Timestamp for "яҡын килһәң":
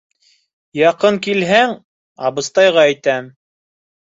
0.79-1.75